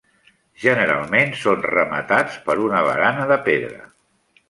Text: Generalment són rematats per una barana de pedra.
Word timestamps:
Generalment 0.63 1.35
són 1.43 1.63
rematats 1.67 2.41
per 2.49 2.59
una 2.65 2.83
barana 2.91 3.31
de 3.35 3.43
pedra. 3.51 3.89